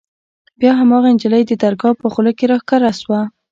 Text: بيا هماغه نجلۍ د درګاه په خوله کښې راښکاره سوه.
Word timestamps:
بيا 0.59 0.71
هماغه 0.79 1.07
نجلۍ 1.15 1.41
د 1.47 1.51
درګاه 1.63 1.93
په 2.01 2.07
خوله 2.13 2.31
کښې 2.37 2.45
راښکاره 2.51 2.91
سوه. 3.01 3.19